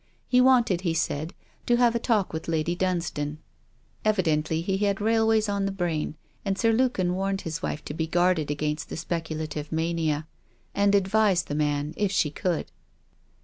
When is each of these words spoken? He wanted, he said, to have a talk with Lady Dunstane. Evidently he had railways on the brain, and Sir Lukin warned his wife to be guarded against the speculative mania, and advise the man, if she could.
He 0.27 0.41
wanted, 0.41 0.81
he 0.81 0.95
said, 0.95 1.35
to 1.67 1.75
have 1.77 1.93
a 1.93 1.99
talk 1.99 2.33
with 2.33 2.47
Lady 2.47 2.73
Dunstane. 2.75 3.37
Evidently 4.03 4.61
he 4.61 4.79
had 4.79 4.99
railways 4.99 5.47
on 5.47 5.67
the 5.67 5.71
brain, 5.71 6.15
and 6.43 6.57
Sir 6.57 6.71
Lukin 6.73 7.13
warned 7.13 7.41
his 7.41 7.61
wife 7.61 7.85
to 7.85 7.93
be 7.93 8.07
guarded 8.07 8.49
against 8.49 8.89
the 8.89 8.97
speculative 8.97 9.71
mania, 9.71 10.25
and 10.73 10.95
advise 10.95 11.43
the 11.43 11.53
man, 11.53 11.93
if 11.97 12.11
she 12.11 12.31
could. 12.31 12.71